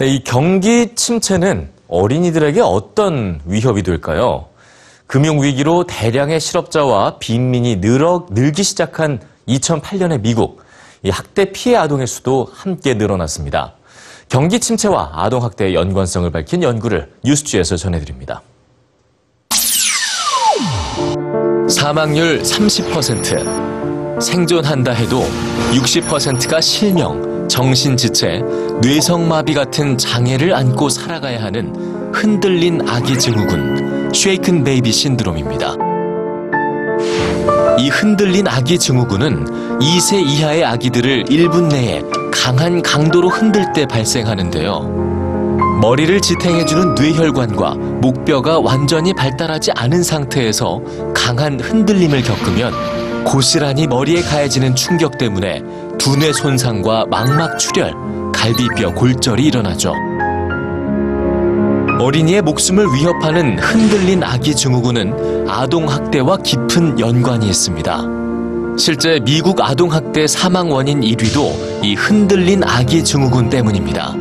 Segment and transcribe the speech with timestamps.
[0.00, 4.46] 네, 이 경기 침체는 어린이들에게 어떤 위협이 될까요?
[5.06, 10.62] 금융위기로 대량의 실업자와 빈민이 늘어, 늘기 시작한 2008년의 미국,
[11.02, 13.74] 이 학대 피해 아동의 수도 함께 늘어났습니다.
[14.30, 18.40] 경기 침체와 아동학대의 연관성을 밝힌 연구를 뉴스지에서 전해드립니다.
[21.68, 25.26] 사망률 30%, 생존한다 해도
[25.74, 28.40] 60%가 실명, 정신지체,
[28.82, 35.74] 뇌성마비 같은 장애를 안고 살아가야 하는 흔들린 아기 증후군, Shaken Baby Syndrome입니다.
[37.78, 39.44] 이 흔들린 아기 증후군은
[39.80, 45.78] 2세 이하의 아기들을 1분 내에 강한 강도로 흔들 때 발생하는데요.
[45.82, 50.80] 머리를 지탱해주는 뇌혈관과 목뼈가 완전히 발달하지 않은 상태에서
[51.14, 55.62] 강한 흔들림을 겪으면 고스란히 머리에 가해지는 충격 때문에
[55.98, 57.94] 두뇌 손상과 망막 출혈,
[58.40, 59.92] 갈비뼈 골절이 일어나죠.
[62.00, 68.00] 어린이의 목숨을 위협하는 흔들린 아기 증후군은 아동학대와 깊은 연관이 있습니다.
[68.78, 74.14] 실제 미국 아동학대 사망 원인 1위도 이 흔들린 아기 증후군 때문입니다.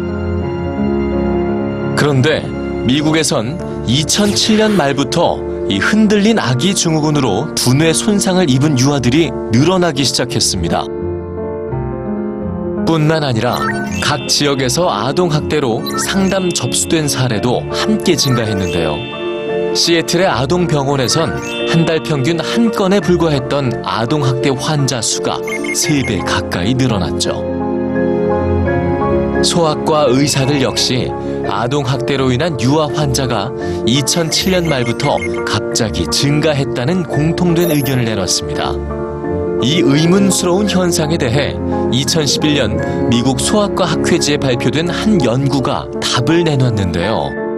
[1.95, 2.41] 그런데
[2.85, 10.98] 미국에선 2007년 말부터 이 흔들린 아기 증후군으로 두뇌 손상을 입은 유아들이 늘어나기 시작했습니다.
[12.89, 13.59] 뿐만 아니라
[14.01, 19.75] 각 지역에서 아동학대로 상담 접수된 사례도 함께 증가했는데요.
[19.75, 27.43] 시애틀의 아동병원에선 한 달 평균 한 건에 불과했던 아동학대 환자 수가 3배 가까이 늘어났죠.
[29.43, 31.11] 소아과 의사들 역시
[31.47, 33.51] 아동학대로 인한 유아 환자가
[33.85, 35.15] 2007년 말부터
[35.47, 39.08] 갑자기 증가했다는 공통된 의견을 내놨습니다.
[39.61, 47.49] 이 의문스러운 현상에 대해 2011년 미국 소아과 학회지에 발표된 한 연구가 답을 내놨는데요.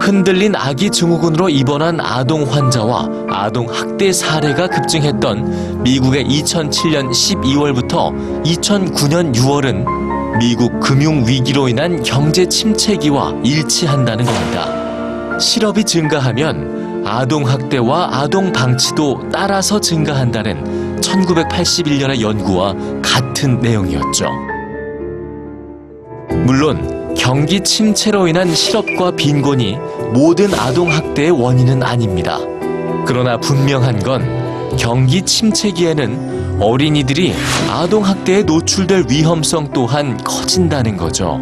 [0.00, 10.38] 흔들린 아기 증후군으로 입원한 아동 환자와 아동 학대 사례가 급증했던 미국의 2007년 12월부터 2009년 6월은
[10.38, 15.38] 미국 금융 위기로 인한 경제 침체기와 일치한다는 겁니다.
[15.38, 24.28] 실업이 증가하면 아동 학대와 아동 방치도 따라서 증가한다는 1981년의 연구와 같은 내용이었죠.
[26.44, 29.78] 물론 경기 침체로 인한 실업과 빈곤이
[30.12, 32.38] 모든 아동 학대의 원인은 아닙니다.
[33.06, 37.34] 그러나 분명한 건 경기 침체기에는 어린이들이
[37.70, 41.40] 아동 학대에 노출될 위험성 또한 커진다는 거죠.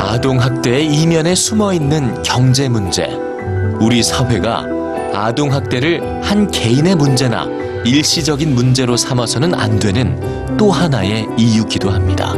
[0.00, 3.31] 아동 학대의 이면에 숨어 있는 경제 문제.
[3.80, 4.64] 우리 사회가
[5.14, 7.46] 아동 학대를 한 개인의 문제나
[7.84, 12.32] 일시적인 문제로 삼아서는 안 되는 또 하나의 이유기도 합니다.